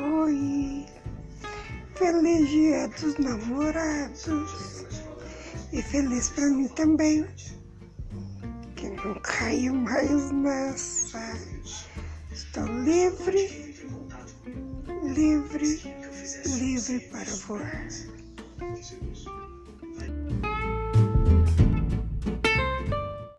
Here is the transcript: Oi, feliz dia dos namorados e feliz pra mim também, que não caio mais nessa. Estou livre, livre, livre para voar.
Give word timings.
Oi, 0.00 0.86
feliz 1.96 2.48
dia 2.48 2.86
dos 2.86 3.18
namorados 3.18 4.86
e 5.72 5.82
feliz 5.82 6.28
pra 6.28 6.46
mim 6.46 6.68
também, 6.68 7.26
que 8.76 8.90
não 8.90 9.18
caio 9.20 9.74
mais 9.74 10.30
nessa. 10.30 11.18
Estou 12.30 12.64
livre, 12.66 13.74
livre, 15.02 15.82
livre 16.46 17.00
para 17.10 17.34
voar. 17.46 17.88